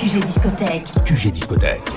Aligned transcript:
QG 0.00 0.24
discothèque. 0.24 0.88
QG 1.04 1.30
discothèque. 1.30 1.90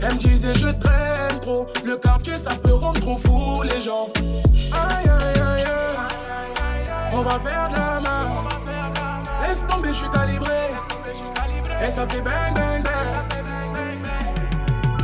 Elle 0.00 0.14
me 0.14 0.18
disait 0.18 0.54
je 0.54 0.68
traîne 0.68 1.40
trop, 1.40 1.66
le 1.84 1.96
quartier 1.96 2.36
ça 2.36 2.54
peut 2.54 2.74
rendre 2.74 3.00
trop 3.00 3.16
fou 3.16 3.62
les 3.62 3.80
gens. 3.80 4.08
Aïe 4.72 5.08
aïe 5.08 5.40
aïe 5.40 5.64
aïe, 5.64 7.12
on 7.12 7.22
va 7.22 7.38
faire 7.40 7.68
de 7.68 7.74
la 7.74 8.00
main. 8.00 8.26
Laisse 9.42 9.66
tomber, 9.66 9.88
je 9.88 9.94
suis 9.94 10.10
calibré. 10.10 10.70
Et 11.84 11.90
ça 11.90 12.06
fait 12.06 12.20
bang 12.20 12.54
bang 12.54 12.82
bang. 12.82 12.94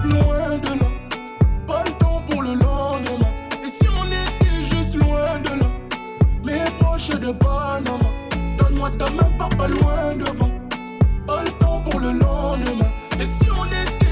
Loin 0.05 0.59
de 0.59 0.79
là, 0.81 0.87
pas 1.67 1.83
le 1.87 1.93
temps 1.93 2.23
pour 2.29 2.43
le 2.43 2.55
lendemain. 2.55 3.33
Et 3.65 3.69
si 3.69 3.89
on 3.89 4.07
était 4.07 4.63
juste 4.63 4.95
loin 4.97 5.39
de 5.41 5.61
là, 5.61 5.67
mais 6.45 6.65
proche 6.79 7.09
de 7.09 7.33
Panama, 7.33 8.11
donne-moi 8.59 8.91
ta 8.91 9.11
main, 9.11 9.31
pas 9.39 9.49
pas 9.57 9.69
loin 9.69 10.15
devant. 10.17 10.51
Pas 11.27 11.43
le 11.43 11.51
temps 11.53 11.81
pour 11.89 12.01
le 12.01 12.13
lendemain. 12.13 12.93
Et 13.19 13.27
si 13.27 13.49
on 13.51 13.65
était 13.67 14.04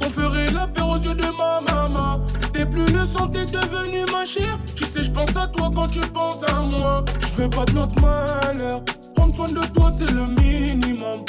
qu'on 0.00 0.10
ferait 0.10 0.50
la 0.50 0.66
paix 0.66 0.82
aux 0.82 0.96
yeux 0.96 1.14
de 1.14 1.26
ma 1.36 1.60
maman. 1.72 2.20
T'es 2.52 2.64
plus 2.66 2.86
le 2.86 3.04
sang, 3.04 3.26
t'es 3.28 3.44
devenu 3.44 4.04
ma 4.12 4.24
chère. 4.24 4.58
Tu 4.76 4.84
sais, 4.84 5.02
je 5.02 5.10
pense 5.10 5.36
à 5.36 5.46
toi 5.48 5.70
quand 5.74 5.86
tu 5.86 6.00
penses 6.00 6.42
à 6.44 6.60
moi. 6.60 7.04
Je 7.20 7.42
veux 7.42 7.50
pas 7.50 7.64
de 7.64 7.72
notre 7.72 8.00
malheur. 8.00 8.82
Prendre 9.16 9.34
soin 9.34 9.46
de 9.46 9.66
toi, 9.74 9.90
c'est 9.90 10.10
le 10.10 10.26
minimum. 10.26 11.24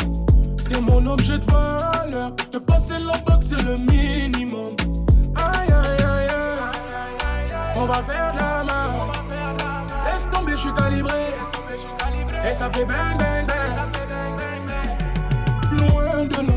T'es 0.70 0.80
mon 0.80 1.06
objet 1.08 1.38
de 1.38 1.46
valeur. 1.52 2.32
De 2.52 2.60
passer 2.60 2.98
la 3.06 3.18
boxe, 3.20 3.48
c'est 3.50 3.64
le 3.64 3.78
minimum. 3.78 4.76
Aïe 5.36 5.72
aïe 5.72 6.04
aïe 6.04 6.30
aïe. 6.30 7.54
On 7.76 7.86
va 7.86 8.04
faire 8.04 8.34
de 8.34 8.40
la 8.40 8.64
main 8.64 8.72
je 10.62 10.68
suis 10.68 10.74
calibré. 10.74 11.34
Et 12.50 12.54
ça 12.54 12.70
fait 12.72 12.86
bang 12.86 13.18
bang 13.18 13.48
bang. 13.48 13.76
Loin 15.72 16.26
de 16.26 16.48
là, 16.48 16.54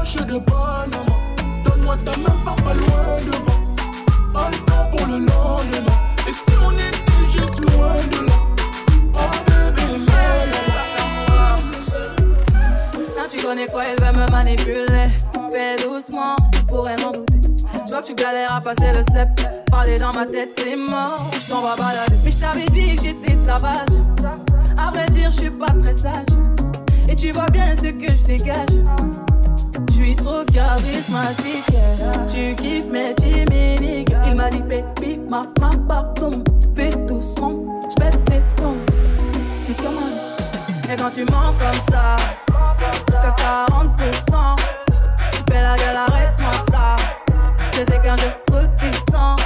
mais 0.00 0.06
proche 0.06 0.26
de 0.26 0.38
Panama, 0.38 1.16
donne-moi 1.64 1.96
ta 2.04 2.16
main, 2.18 2.36
pas 2.44 2.74
loin 2.74 3.20
devant. 3.26 3.60
Pas 4.32 4.50
le 4.50 4.58
temps 4.64 4.96
pour 4.96 5.06
le 5.06 5.18
lendemain. 5.18 5.98
Et 6.28 6.32
si 6.32 6.52
on 6.64 6.72
était 6.72 7.30
juste 7.30 7.60
loin 7.72 7.96
de 8.10 8.26
là, 8.26 8.32
oh 9.14 9.18
bébé, 9.46 10.06
là, 13.16 13.22
tu 13.30 13.42
connais 13.42 13.66
quoi, 13.66 13.84
elle 13.86 14.00
va 14.00 14.12
me 14.12 14.30
manipuler. 14.30 15.08
Fais 15.52 15.76
doucement, 15.82 16.36
tu 16.52 16.62
pourrais 16.64 16.96
m'en 16.96 17.10
douter. 17.10 17.40
Je 17.86 17.90
vois 17.90 18.02
que 18.02 18.06
tu 18.06 18.14
galères 18.14 18.54
à 18.54 18.60
passer 18.60 18.92
le 18.92 19.02
step. 19.02 19.28
Parler 19.70 19.98
dans 19.98 20.12
ma 20.12 20.26
tête, 20.26 20.50
c'est 20.56 20.76
mort. 20.76 21.30
Je 21.32 21.48
t'en 21.50 21.60
balader. 21.62 22.16
Mais 22.24 22.30
je 22.30 22.38
t'avais 22.38 22.66
dit 22.66 22.96
que 22.96 23.02
j'étais 23.02 23.34
sauvage. 23.34 23.88
À 24.78 24.90
vrai 24.90 25.06
dire, 25.10 25.30
je 25.32 25.38
suis 25.38 25.50
pas 25.50 25.72
très 25.80 25.94
sage. 25.94 26.26
Et 27.08 27.16
tu 27.16 27.32
vois 27.32 27.46
bien 27.46 27.74
ce 27.76 27.88
que 27.88 28.06
je 28.06 28.26
dégage. 28.26 29.29
Je 29.88 29.94
suis 29.94 30.16
trop 30.16 30.44
charismatique. 30.44 31.66
Tu 32.32 32.54
kiffes 32.56 32.90
mes 32.90 33.14
timiniques. 33.14 34.14
Il 34.26 34.34
m'a 34.36 34.50
dit, 34.50 34.62
baby, 34.62 35.18
ma, 35.28 35.42
ma, 35.60 35.70
pardon. 35.88 36.42
Fais 36.74 36.90
doucement, 36.90 37.80
je 37.90 37.94
pète 38.02 38.24
tes 38.24 38.40
plombs. 38.56 38.76
Et 39.68 39.74
comment 39.74 40.10
Et 40.90 40.96
quand 40.96 41.10
tu 41.10 41.24
mens 41.24 41.52
comme 41.58 41.80
ça, 41.90 42.16
t'as 43.06 43.30
40%. 43.30 44.56
Tu 45.32 45.52
fais 45.52 45.62
la 45.62 45.76
gueule, 45.76 45.96
arrête-moi 45.96 46.52
ça 46.70 46.96
c'était 47.80 48.00
qu'un 48.00 48.16
jeu 48.16 48.30
retissant. 48.52 49.36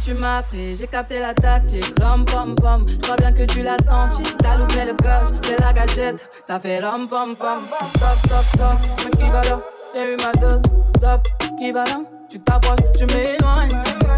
Tu 0.00 0.14
m'as 0.14 0.42
pris, 0.42 0.76
j'ai 0.76 0.86
capté 0.86 1.20
l'attaque, 1.20 1.72
comme 2.00 2.24
pom 2.24 2.54
pom. 2.54 2.86
J'crois 2.88 3.16
bien 3.16 3.32
que 3.32 3.44
tu 3.44 3.62
l'as 3.62 3.78
senti, 3.78 4.22
t'as 4.38 4.56
loupé 4.56 4.84
le 4.84 4.94
coche, 4.94 5.38
j'ai 5.44 5.56
la 5.56 5.72
gâchette, 5.72 6.28
ça 6.44 6.58
fait 6.58 6.80
rom 6.80 7.08
pom 7.08 7.34
pom. 7.36 7.58
Stop, 7.94 8.16
stop, 8.24 8.44
stop, 8.44 8.78
mais 9.04 9.10
qui 9.10 9.30
va 9.30 9.42
là? 9.44 9.58
J'ai 9.94 10.14
eu 10.14 10.16
ma 10.16 10.32
dose, 10.32 10.62
stop, 10.96 11.28
qui 11.58 11.72
va 11.72 11.84
là? 11.84 12.00
Tu 12.28 12.40
t'approches, 12.40 12.80
je 12.98 13.04
m'éloigne. 13.14 13.70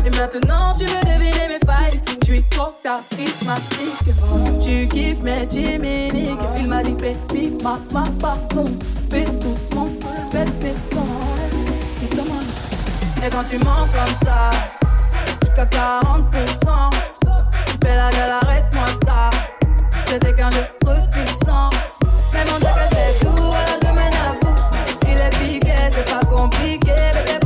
Et 0.06 0.10
maintenant 0.16 0.72
tu 0.78 0.84
veux 0.84 1.00
deviner 1.00 1.48
mes 1.48 1.66
failles. 1.66 2.00
Tu 2.24 2.36
es 2.36 2.44
trop 2.50 2.72
charismatique. 2.82 4.14
Tu 4.62 4.86
kiffes 4.86 5.22
mes 5.22 5.48
chiminiques. 5.50 6.38
Il 6.56 6.68
m'a 6.68 6.82
dit, 6.82 6.92
baby, 6.92 7.58
ma, 7.62 7.78
ma, 7.92 8.04
pardon. 8.20 8.70
Fais 9.10 9.24
doucement, 9.24 9.88
fais 10.30 10.44
tes 10.44 10.74
Et 12.02 13.26
Et 13.26 13.30
quand 13.30 13.44
tu 13.44 13.58
mens 13.58 13.88
comme 13.92 14.14
ça, 14.24 14.50
jusqu'à 15.54 15.64
40%. 15.66 16.90
Tu 17.66 17.72
fais 17.82 17.96
la 17.96 18.10
gueule, 18.10 18.30
arrête-moi 18.42 18.86
ça. 19.06 19.30
C'était 20.06 20.34
qu'un 20.34 20.50
jeu 20.50 20.66
retissant. 20.84 21.70
Mon 22.50 22.58
Dieu 22.58 22.68
que 22.68 22.94
c'est 22.94 23.24
tout, 23.24 23.30
alors 23.30 23.78
je 23.82 23.88
mène 23.88 24.14
à 24.14 24.32
bout. 24.40 24.58
Il 25.08 25.18
est 25.18 25.30
piqué, 25.38 25.74
c'est 25.90 26.10
pas 26.10 26.24
compliqué, 26.26 26.92
bébé. 27.14 27.38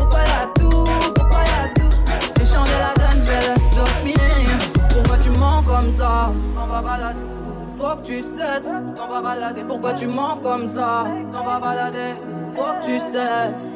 Faut 7.79 7.97
que 7.97 8.07
tu 8.07 8.21
cesses, 8.21 8.73
t'en 8.97 9.07
vas 9.07 9.23
balader. 9.23 9.63
Pourquoi 9.63 9.93
tu 9.93 10.09
mens 10.09 10.37
comme 10.43 10.67
ça? 10.67 11.07
T'en 11.33 11.45
vas 11.45 11.61
balader. 11.61 12.15
Faut 12.55 12.63
que 12.63 12.85
tu 12.85 12.99
cesses. 12.99 13.69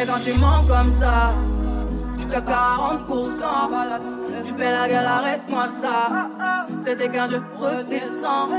Et 0.00 0.06
quand 0.06 0.20
tu 0.22 0.38
mens 0.38 0.62
comme 0.68 0.92
ça, 1.00 1.32
jusqu'à 2.34 2.40
40%. 2.40 3.06
Tu 4.46 4.54
fais 4.54 4.72
la 4.72 4.88
gueule, 4.88 5.06
arrête-moi 5.06 5.66
ça. 5.80 6.08
C'était 6.84 7.08
qu'un 7.08 7.28
jeu 7.28 7.40
redescend. 7.58 8.50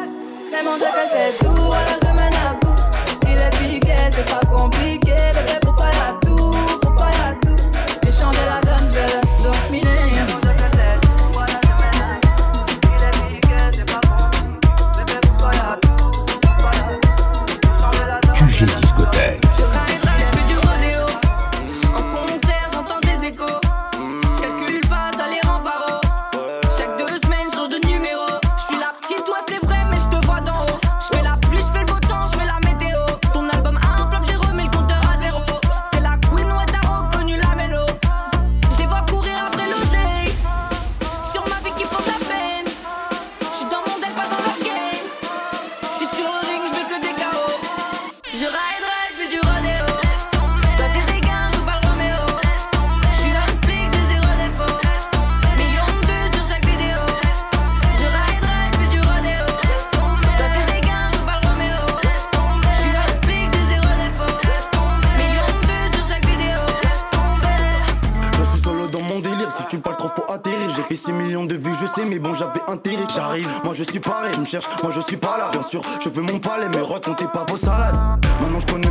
Mais 0.52 0.64
mon 0.64 0.78
Dieu 0.78 0.86
que 0.86 1.08
c'est 1.10 1.38
tout, 1.46 1.52
alors 1.52 2.00
je 2.02 2.08
mène 2.08 2.34
à 2.34 2.54
bout. 2.62 2.80
Il 3.28 3.38
est 3.38 3.50
piqué, 3.58 3.96
c'est 4.12 4.26
pas 4.26 4.46
compliqué. 4.48 5.16
Bébé, 5.34 5.60
pourquoi 5.62 5.88
y'a 5.88 6.14
tout 6.22 6.52
Pourquoi 6.82 7.08
y'a 7.08 7.34
tout 7.42 7.58
J'ai 8.04 8.12
changé 8.12 8.40
la 8.48 8.62
donne, 8.62 8.88
je 8.94 9.00
le 9.16 9.25
moi 74.84 74.92
je 74.92 75.02
suis 75.02 75.18
pas 75.18 75.38
là, 75.38 75.50
bien 75.52 75.64
sûr. 75.64 75.82
Je 76.02 76.10
veux 76.10 76.22
mon 76.22 76.40
palais, 76.40 76.68
mais 76.70 76.82
racontez 76.82 77.26
pas 77.34 77.46
vos 77.50 77.58
salades. 77.58 77.96
Maintenant 78.42 78.60
je 78.60 78.66
connais 78.66 78.85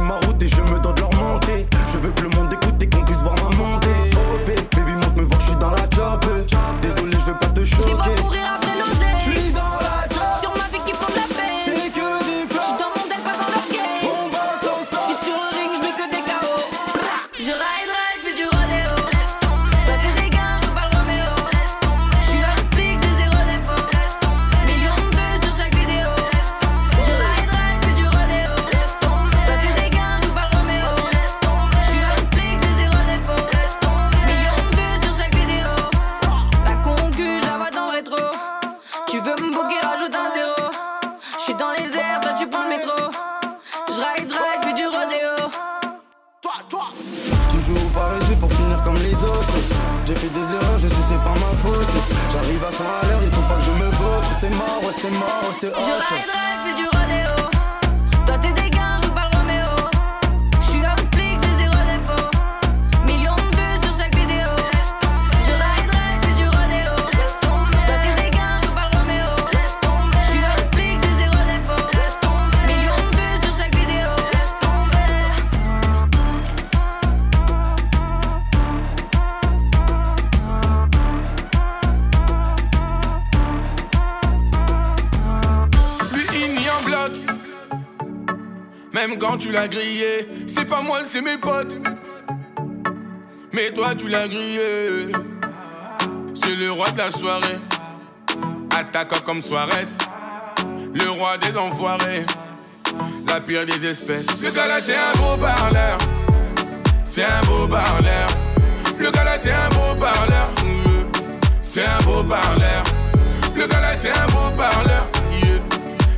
l'as 89.55 89.69
grillé. 89.69 90.29
C'est 90.47 90.67
pas 90.67 90.83
moi, 90.83 90.99
c'est 91.07 91.23
mes 91.23 91.39
potes. 91.39 91.75
Mais 93.53 93.71
toi, 93.71 93.95
tu 93.95 94.09
l'as 94.09 94.27
grillé. 94.27 95.13
C'est 96.35 96.57
le 96.57 96.73
roi 96.73 96.91
de 96.91 96.99
la 96.99 97.11
soirée. 97.11 97.59
Attaquant 98.77 99.21
comme 99.25 99.41
Suarez. 99.41 99.87
Le 100.93 101.09
roi 101.11 101.39
des 101.39 101.57
enfoirés. 101.57 102.27
La 103.29 103.41
pire 103.41 103.65
des 103.65 103.87
espèces. 103.87 104.27
Le 104.43 104.51
gars 104.51 104.67
là, 104.67 104.79
c'est 104.85 104.97
un 104.97 105.17
beau 105.17 105.37
parleur. 105.41 105.99
C'est 107.05 107.25
un 107.25 107.45
beau 107.47 107.69
parleur. 107.69 108.29
Le 108.99 109.11
gars 109.11 109.25
là, 109.25 109.39
c'est 109.41 109.53
un 109.53 109.69
beau 109.71 109.95
parleur. 110.01 110.51
C'est 111.63 111.85
un 111.85 112.03
beau 112.05 112.23
parleur. 112.25 112.85
Le 113.57 113.67
gars 113.67 113.81
là, 113.81 113.95
c'est 113.97 114.11
un 114.11 114.27
beau 114.27 114.51
parleur. 114.57 115.09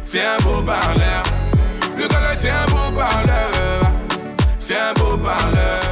C'est 0.05 0.25
un 0.25 0.39
beau 0.43 0.63
parleur. 0.63 1.23
haut-parleur 5.27 5.86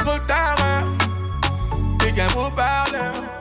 trop 0.00 0.18
tard. 0.26 0.56
T'es 1.98 2.12
qu'un 2.12 2.28
beau 2.28 2.50
parleur. 2.50 3.39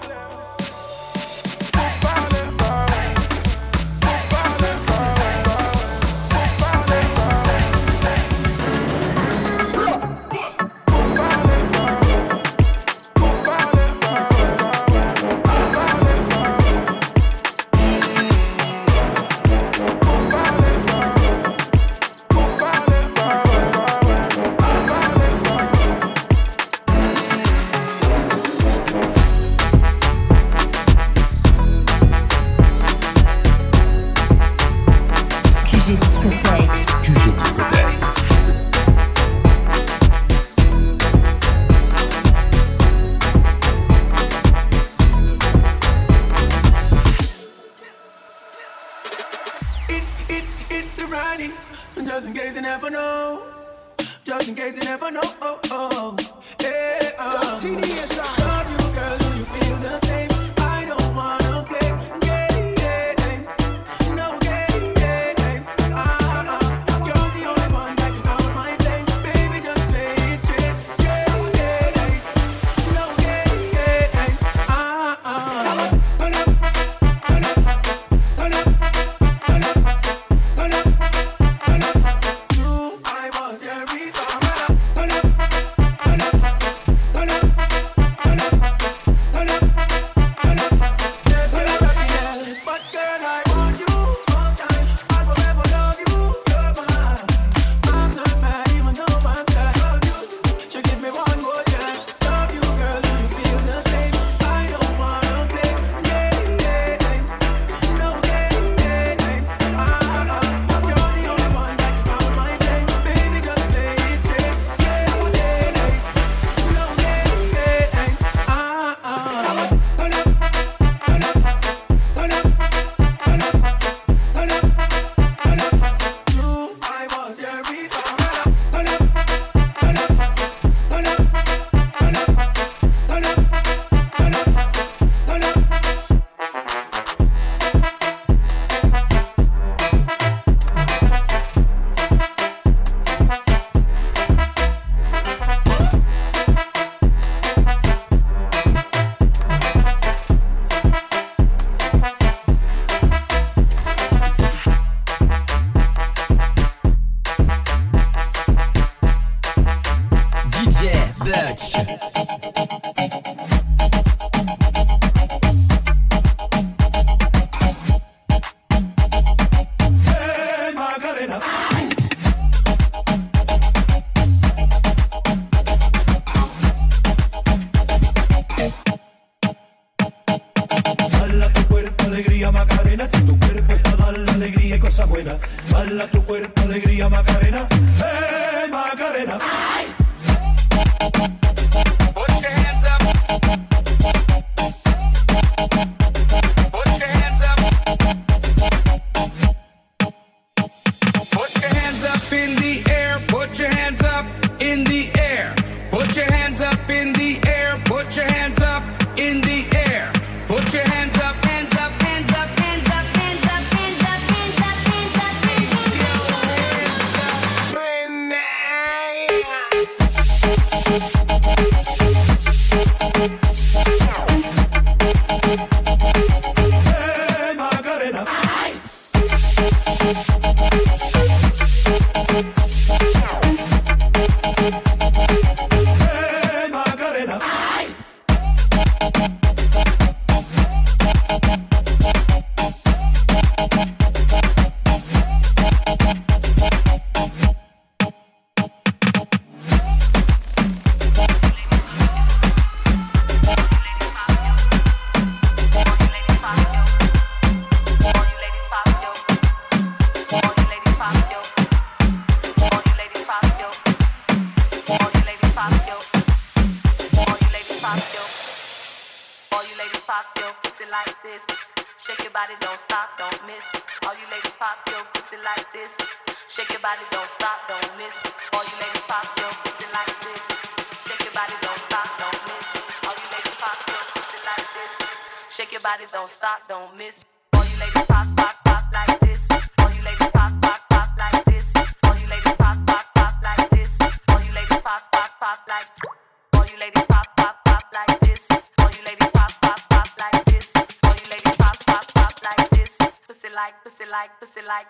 pussy 304.50 304.65
like. 304.65 304.88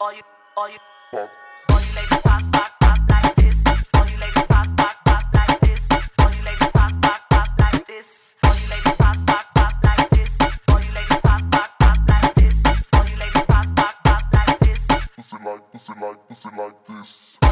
All 0.00 0.12
you 0.12 0.22
all 0.56 0.68
you, 0.68 0.76
all 1.12 1.20
you, 1.20 1.28
like 3.12 3.36
this. 3.36 3.64
All 3.94 4.06
like 16.36 16.56
like 16.56 16.86
this. 16.86 17.49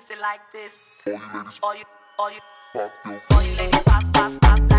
pussy 0.00 0.20
like 0.20 0.40
this. 0.52 1.02
All 1.62 1.74
you 1.74 1.84
ladies, 1.84 1.84
all 2.18 2.30
you, 2.30 2.40
all 2.74 2.90
you, 3.14 3.20
all 3.30 3.42
you 3.42 3.56
ladies, 3.58 3.82
pop, 3.84 4.04
pop, 4.12 4.40
pop. 4.40 4.69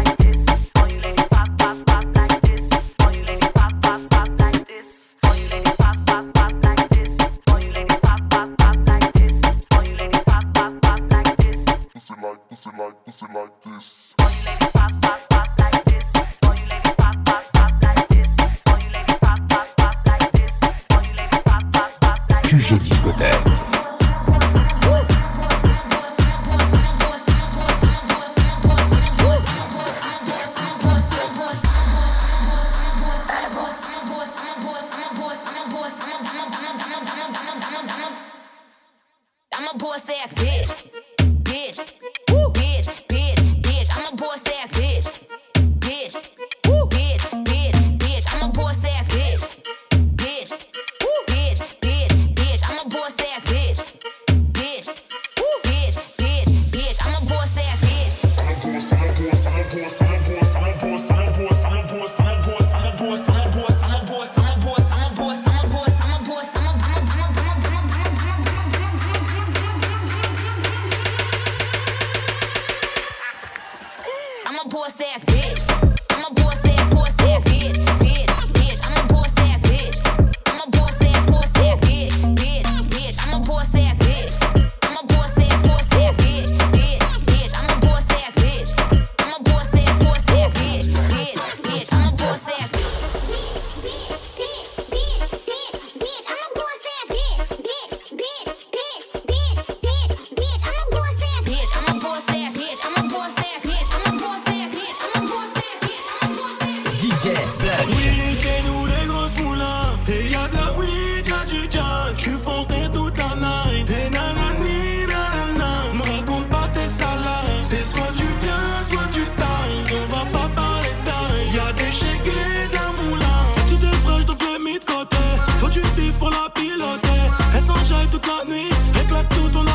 tudo 129.23 129.63
na 129.63 129.70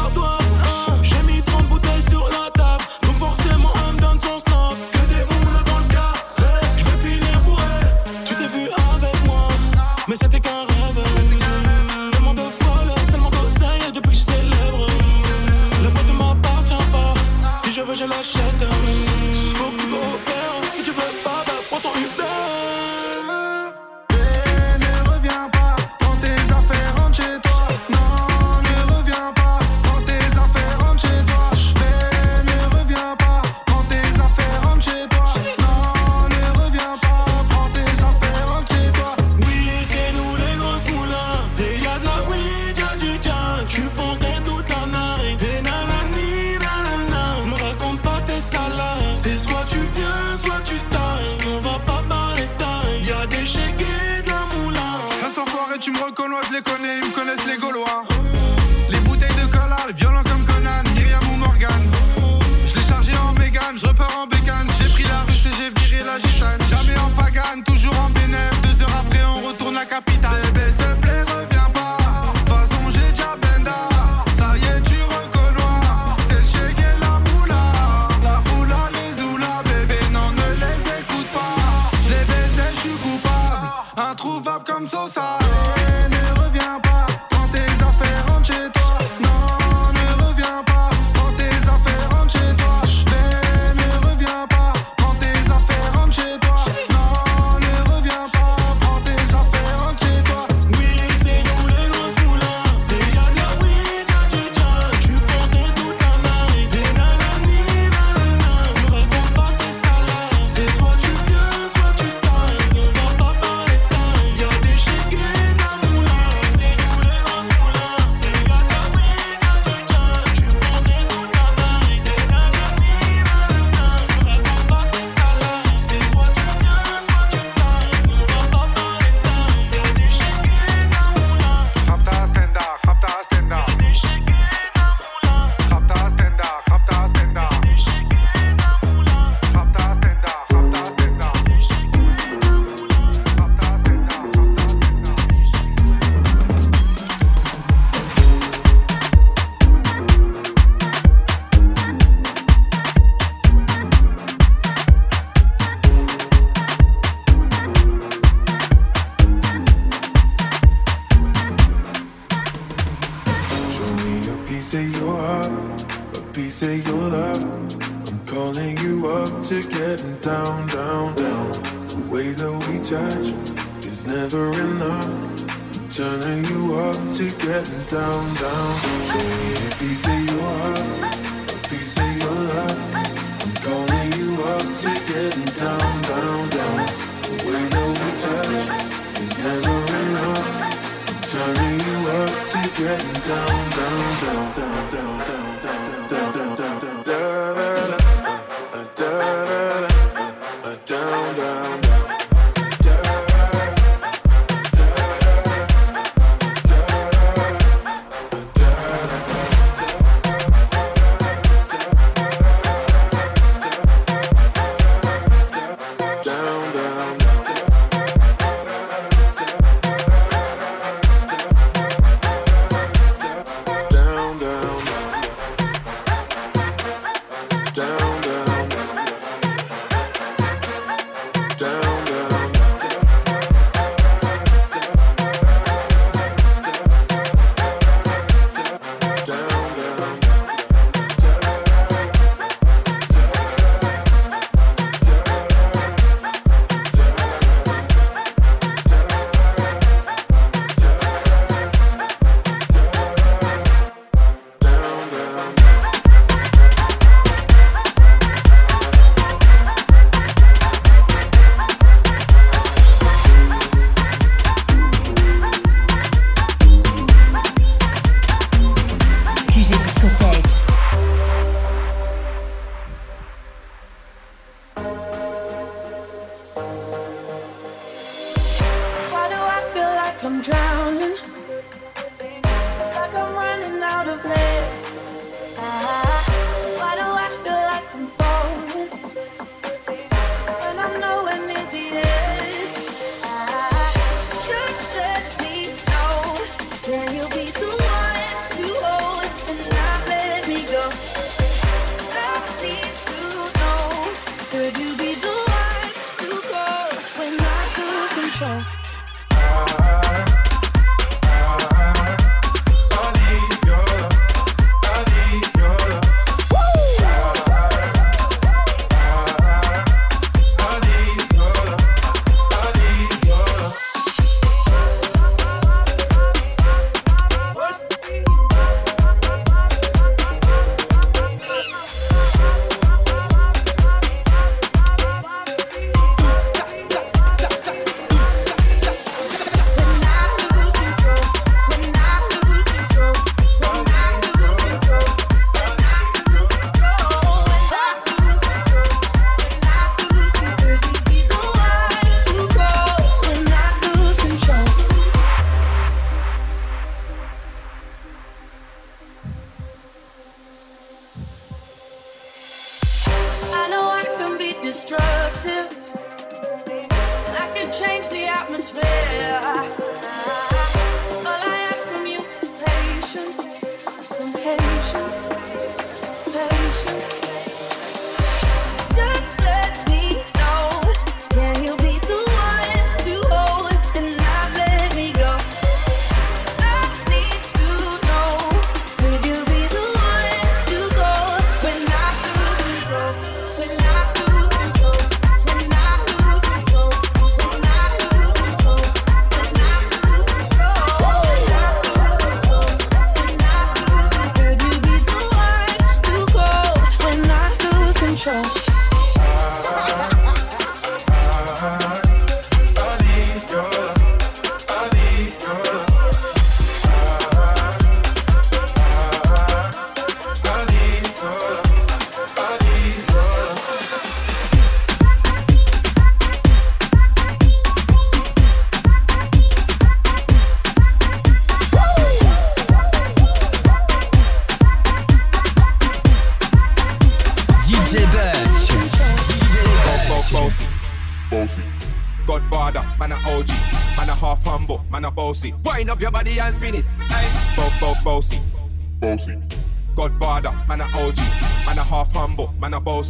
show. 308.36 308.85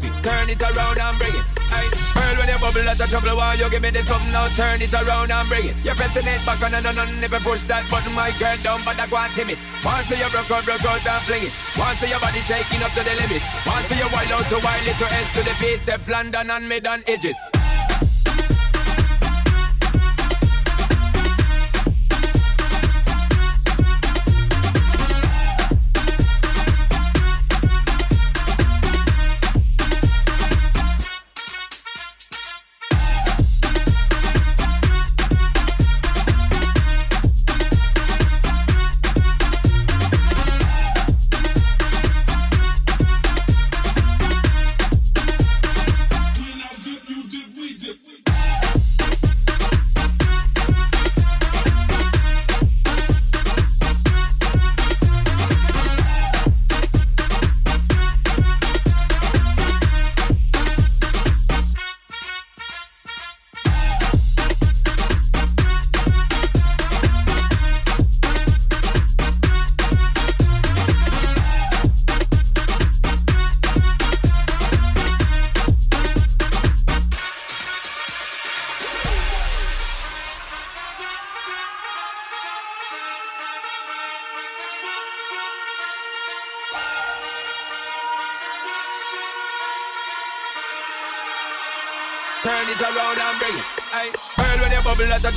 Turn 0.01 0.51
it 0.51 0.61
around 0.61 0.99
and 0.99 1.17
bring 1.19 1.33
it. 1.33 1.47
Aye. 1.73 1.89
Girl, 2.13 2.35
when 2.37 2.49
you 2.53 2.59
bubble 2.61 2.89
out 2.89 3.01
of 3.01 3.09
trouble, 3.09 3.37
why 3.37 3.55
you 3.55 3.71
give 3.71 3.81
me 3.81 3.91
this 3.91 4.07
something 4.07 4.33
now? 4.33 4.49
Turn 4.53 4.83
it 4.83 4.93
around 4.93 5.33
and 5.33 5.49
bring 5.49 5.67
it. 5.73 5.77
You're 5.85 5.95
pressing 5.95 6.27
it 6.27 6.45
back 6.45 6.61
on 6.61 6.75
and 6.75 6.87
on 6.87 6.99
and 6.99 7.25
if 7.25 7.33
I 7.33 7.39
push 7.41 7.65
that 7.65 7.89
button, 7.89 8.13
my 8.13 8.29
girl 8.37 8.57
down, 8.61 8.85
but 8.85 9.01
I 9.01 9.07
go 9.09 9.17
on 9.17 9.31
timid. 9.33 9.59
Once 9.81 10.11
you 10.11 10.29
broke 10.29 10.53
out, 10.53 10.65
broke 10.65 10.85
out 10.85 11.01
and 11.01 11.23
fling 11.25 11.49
it. 11.49 11.55
Once 11.81 12.05
your 12.05 12.21
body 12.21 12.41
shaking 12.45 12.83
up 12.85 12.93
to 12.93 13.01
the 13.01 13.15
limit. 13.17 13.43
Once 13.65 13.89
you 13.89 14.09
wild 14.13 14.33
out 14.37 14.47
to 14.53 14.59
wild 14.61 14.85
it 14.85 14.97
to 15.01 15.07
S 15.09 15.29
to 15.33 15.41
the 15.41 15.55
base, 15.57 15.81
step 15.81 16.03
London 16.09 16.51
and 16.51 16.69
mid 16.69 16.87
on 16.87 17.01
edges. 17.07 17.56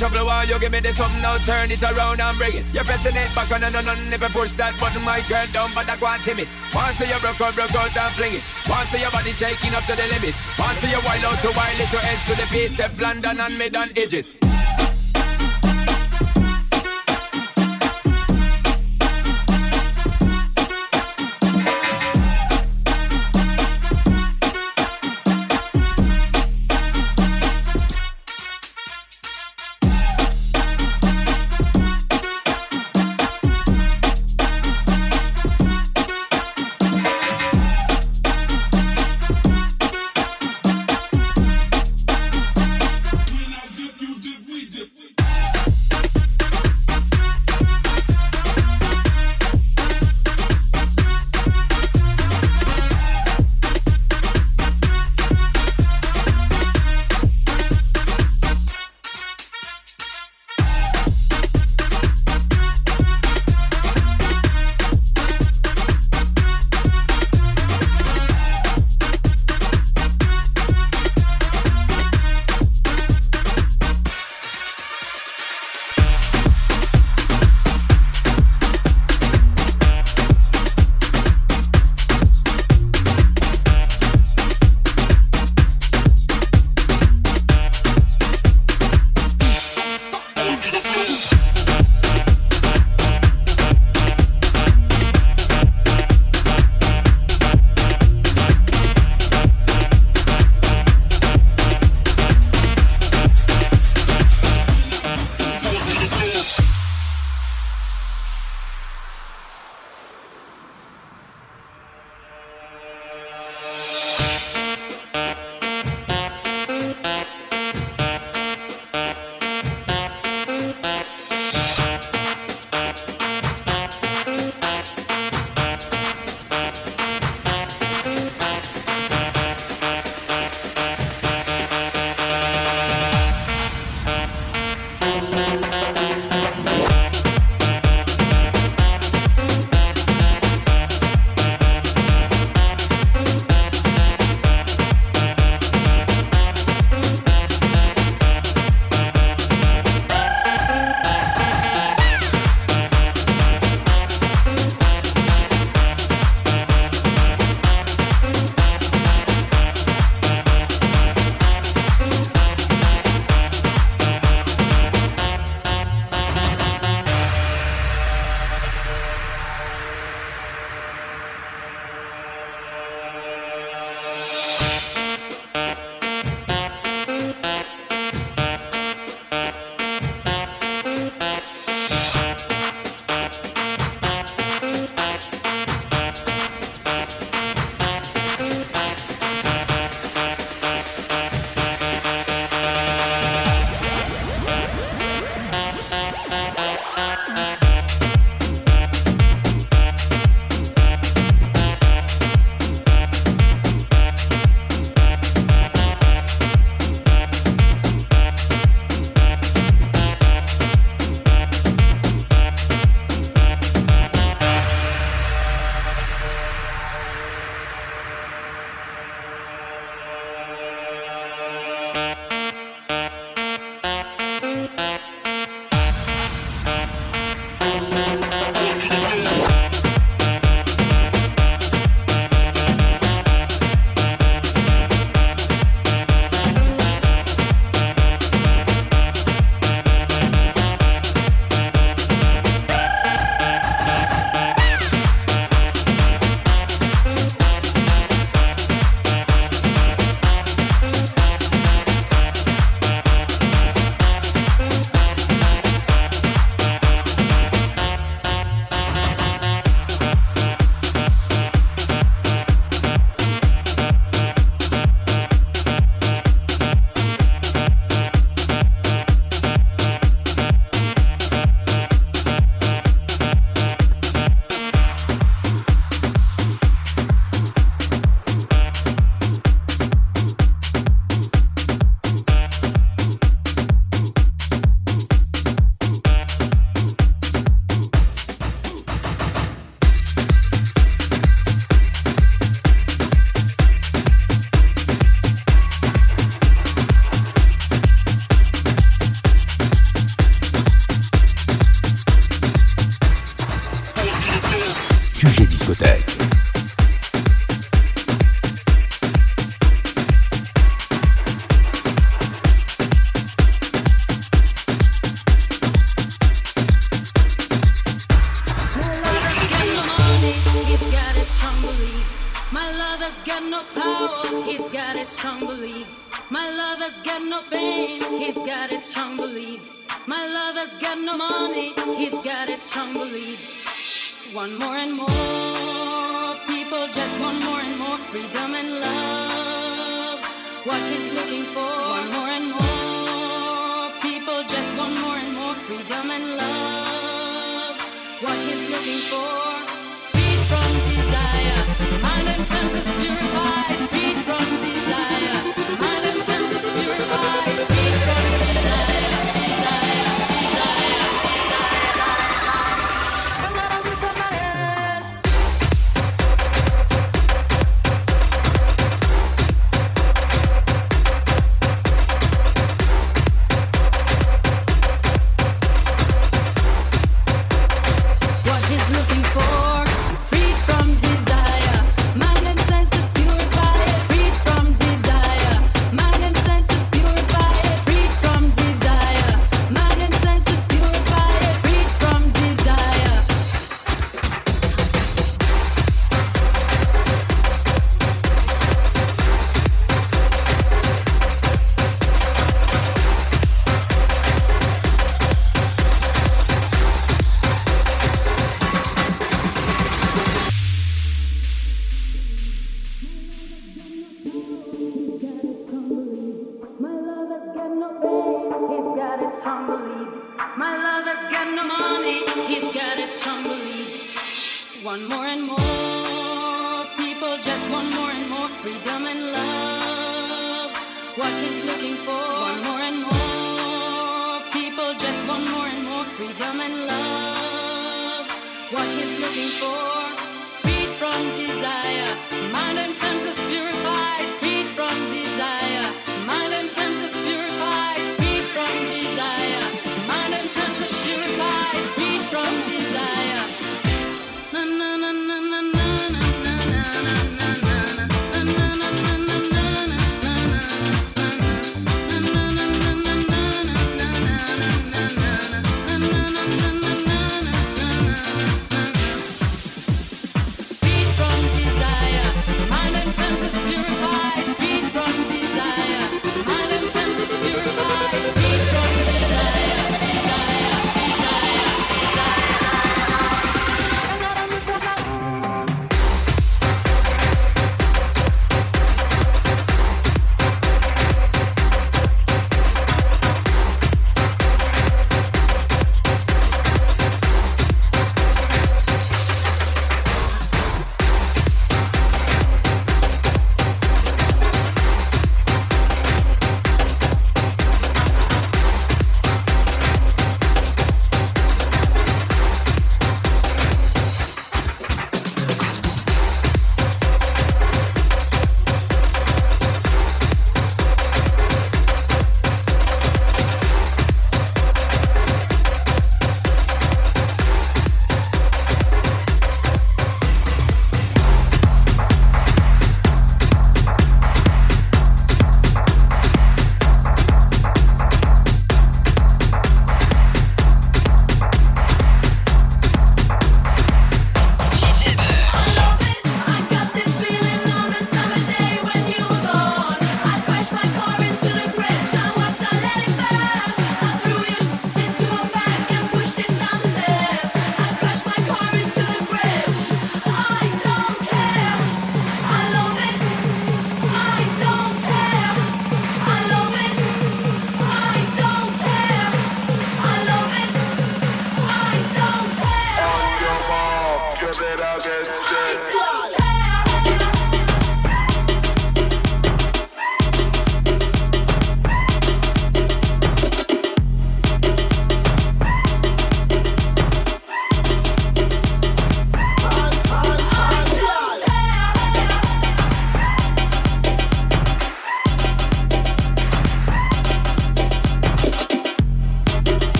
Trouble 0.00 0.24
while 0.24 0.48
you 0.48 0.58
give 0.58 0.72
me 0.72 0.80
this 0.80 0.96
something? 0.96 1.20
Now 1.20 1.36
turn 1.36 1.70
it 1.70 1.82
around 1.82 2.20
and 2.20 2.38
bring 2.38 2.56
it. 2.56 2.64
You're 2.72 2.84
pressing 2.84 3.12
it 3.12 3.28
back 3.36 3.52
on 3.52 3.62
and 3.62 3.76
on 3.76 3.86
and 3.86 4.14
if 4.14 4.22
you 4.22 4.32
push 4.32 4.54
that 4.56 4.72
button 4.80 5.04
my 5.04 5.20
girl 5.28 5.44
down 5.52 5.68
but 5.76 5.84
I 5.84 6.00
and 6.00 6.22
timid 6.24 6.48
Once 6.72 7.00
you 7.00 7.20
broke 7.20 7.40
out, 7.44 7.54
broke 7.54 7.76
out 7.76 7.92
and 7.92 8.12
fling 8.16 8.32
it. 8.32 8.44
Once 8.64 8.96
your 8.96 9.12
body 9.12 9.32
shaking 9.36 9.76
up 9.76 9.84
to 9.84 9.94
the 9.94 10.06
limit. 10.08 10.32
Once 10.56 10.80
you 10.88 11.00
wild 11.04 11.24
out 11.28 11.38
to 11.44 11.52
wild 11.52 11.76
it 11.76 11.90
to 11.92 12.00
edge 12.00 12.22
to 12.24 12.34
the 12.40 12.46
beat. 12.48 12.72
Step 12.72 12.96
London 12.96 13.40
and 13.44 13.58
mid 13.58 13.76
on 13.76 13.88
edges 13.94 14.49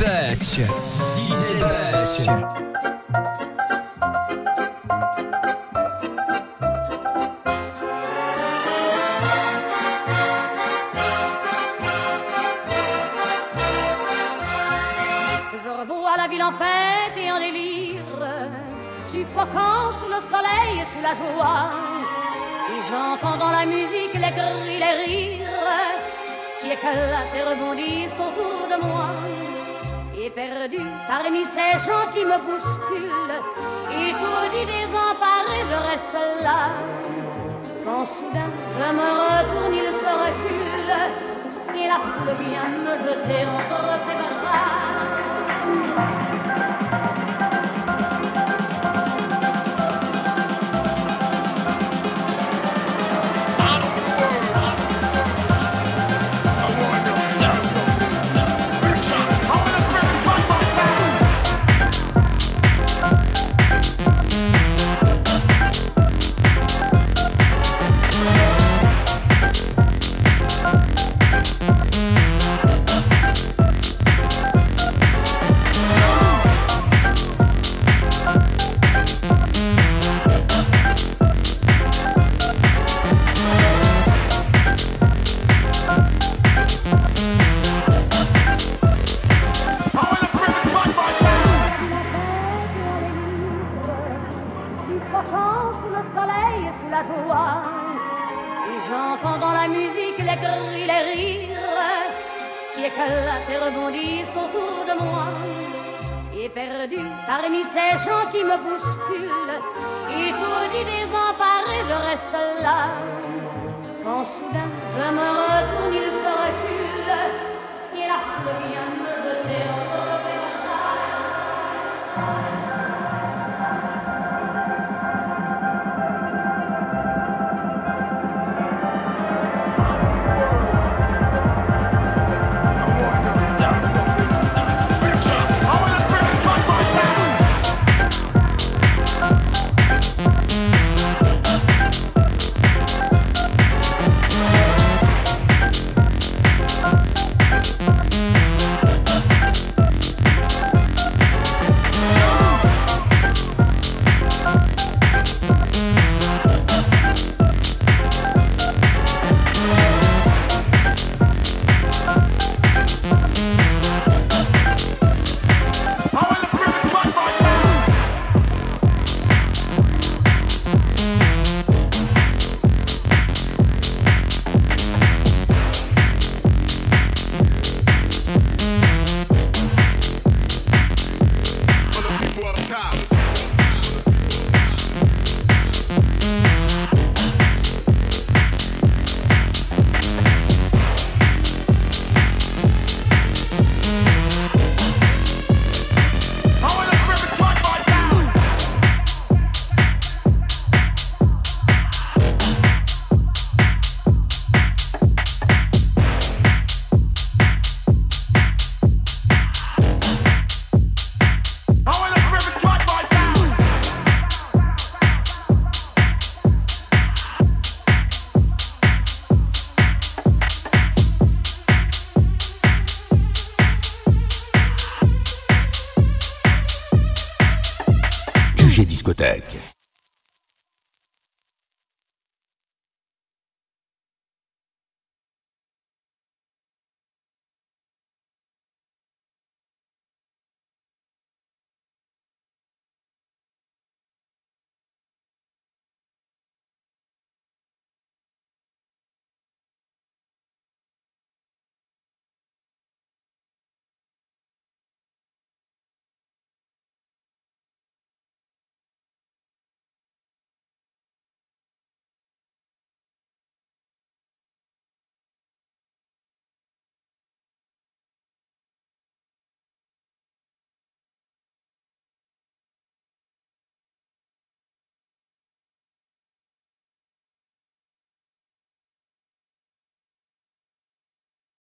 DJ 0.00 0.06
Butch. 0.06 0.52
DJ 1.28 1.60
Butch. 1.60 2.60
suffoquant 19.02 19.92
sous 19.98 20.08
le 20.08 20.20
soleil 20.20 20.80
et 20.80 20.86
sous 20.86 21.02
la 21.02 21.14
joie. 21.14 21.70
Et 22.70 22.80
j'entends 22.88 23.36
dans 23.36 23.50
la 23.50 23.66
musique 23.66 24.14
les 24.14 24.20
cris, 24.20 24.78
les 24.78 25.04
rires 25.04 25.50
qui 26.62 26.70
éclatent 26.70 27.34
et 27.36 27.42
rebondissent 27.42 28.14
autour 28.14 28.68
de 28.68 28.82
moi. 28.82 29.29
Perdu 30.40 30.78
parmi 31.06 31.44
ces 31.44 31.72
gens 31.84 32.06
qui 32.14 32.24
me 32.24 32.38
bousculent, 32.46 33.10
étourdi, 33.92 34.64
désemparé, 34.64 35.58
je 35.70 35.78
reste 35.90 36.18
là. 36.42 36.70
Quand 37.84 38.06
soudain 38.06 38.50
je 38.72 38.88
me 38.98 39.08
retourne, 39.20 39.74
il 39.74 39.92
se 39.92 40.12
recule, 40.24 40.96
et 41.76 41.86
la 41.88 41.98
foule 42.06 42.32
vient 42.40 42.70
me 42.86 42.92
jeter 43.06 43.44
entre 43.54 44.00
ses 44.00 44.16
bras. 44.40 45.19